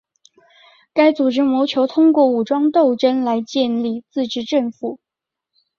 [0.95, 4.99] 该组织谋求通过武装斗争来建立自治政府。